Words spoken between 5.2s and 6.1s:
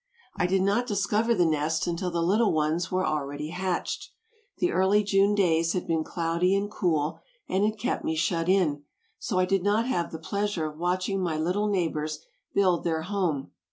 days had been